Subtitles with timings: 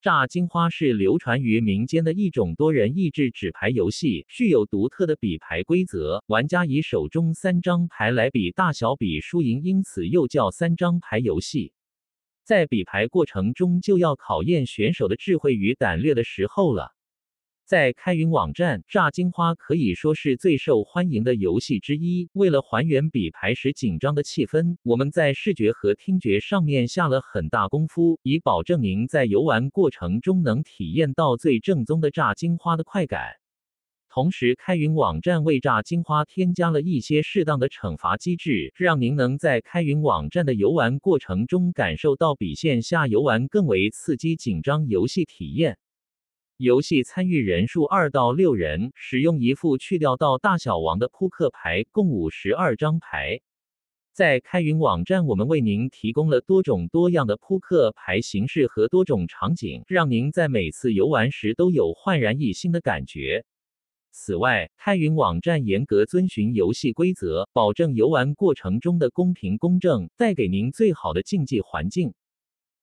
[0.00, 6.22] 炸金花是流传于民间的一种多人益智纸牌游戏，具有独特的比牌规则。
[6.28, 11.72] 玩家以手中三张牌来比大小，比输赢，因此又叫三张牌游戏。
[12.44, 16.94] 在比牌过程中，就要考验选手的智慧与胆略的时候了。
[17.68, 22.30] 在开云网站，炸金花可以说是最受欢迎的游戏之一。
[22.32, 33.34] 为了还原比牌时紧张的气氛，我们在视觉和听觉上面下了很大功夫，以保证您在游玩过程中能体验到最正宗的炸金花的快感。
[34.08, 45.76] 同时，开云网站为炸金花添加了一些适当的惩罚机制，让您能在开云网站的游玩过程中感受到比线下游玩更为刺激紧张游戏体验。
[46.58, 53.40] 游戏参与人数二到六人，使用一副去掉到大小王的扑克牌，共五十二张牌。
[54.12, 63.44] 在开云网站，我们为您提供了多种多样的扑克牌形式和多种场景，让您在每次游玩时都有焕然一新的感觉。
[64.10, 72.14] 此外，开云网站严格遵循游戏规则，保证游玩过程中的公平公正，带给您最好的竞技环境。